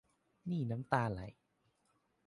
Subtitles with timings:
[0.49, 1.21] นี่น้ำตาไหล